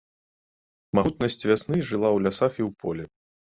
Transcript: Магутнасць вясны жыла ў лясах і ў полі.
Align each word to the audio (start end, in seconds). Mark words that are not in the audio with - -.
Магутнасць 0.99 1.47
вясны 1.51 1.75
жыла 1.89 2.09
ў 2.15 2.25
лясах 2.25 2.53
і 2.61 2.67
ў 2.69 2.73
полі. 2.83 3.03